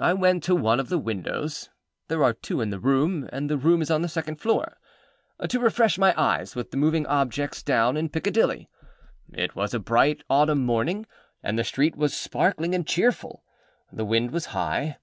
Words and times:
I 0.00 0.14
went 0.14 0.42
to 0.42 0.54
one 0.56 0.80
of 0.80 0.88
the 0.88 0.98
windows 0.98 1.68
(there 2.08 2.24
are 2.24 2.32
two 2.32 2.60
in 2.60 2.70
the 2.70 2.80
room, 2.80 3.28
and 3.32 3.48
the 3.48 3.56
room 3.56 3.82
is 3.82 3.88
on 3.88 4.02
the 4.02 4.08
second 4.08 4.40
floor) 4.40 4.78
to 5.48 5.60
refresh 5.60 5.96
my 5.96 6.12
eyes 6.20 6.56
with 6.56 6.72
the 6.72 6.76
moving 6.76 7.06
objects 7.06 7.62
down 7.62 7.96
in 7.96 8.08
Piccadilly. 8.08 8.68
It 9.32 9.54
was 9.54 9.72
a 9.72 9.78
bright 9.78 10.24
autumn 10.28 10.66
morning, 10.66 11.06
and 11.40 11.56
the 11.56 11.62
street 11.62 11.94
was 11.94 12.16
sparkling 12.16 12.74
and 12.74 12.84
cheerful. 12.84 13.44
The 13.92 14.04
wind 14.04 14.32
was 14.32 14.46
high. 14.46 14.98